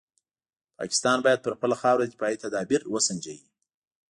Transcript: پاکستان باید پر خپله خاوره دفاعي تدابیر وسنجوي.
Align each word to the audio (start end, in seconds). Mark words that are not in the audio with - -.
پاکستان 0.79 1.17
باید 1.25 1.41
پر 1.43 1.53
خپله 1.57 1.75
خاوره 1.81 2.05
دفاعي 2.11 2.37
تدابیر 2.43 2.81
وسنجوي. 2.93 3.39